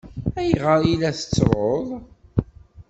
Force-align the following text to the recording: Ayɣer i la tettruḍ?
Ayɣer 0.39 0.81
i 0.93 0.95
la 0.99 1.11
tettruḍ? 1.17 1.87